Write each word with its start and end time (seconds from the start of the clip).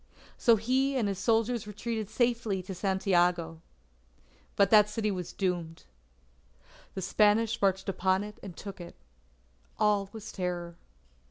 So 0.35 0.55
he 0.55 0.97
and 0.97 1.07
his 1.07 1.19
soldiers 1.19 1.67
retreated 1.67 2.07
in 2.07 2.11
safety 2.11 2.63
to 2.63 2.73
Santiago. 2.73 3.61
But 4.55 4.71
that 4.71 4.89
city 4.89 5.11
was 5.11 5.31
doomed. 5.31 5.83
The 6.95 7.03
Spanish 7.03 7.61
marched 7.61 7.87
upon 7.87 8.23
it 8.23 8.39
and 8.41 8.57
took 8.57 8.81
it. 8.81 8.95
All 9.77 10.09
was 10.11 10.31
terror. 10.31 10.75